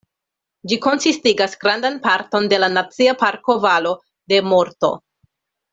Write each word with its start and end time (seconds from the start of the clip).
Ĝi 0.71 0.77
konsistigas 0.85 1.53
grandan 1.65 1.99
parton 2.07 2.49
de 2.55 2.59
la 2.65 2.73
Nacia 2.79 3.17
Parko 3.23 3.59
Valo 3.69 3.93
de 4.35 4.45
Morto. 4.55 4.95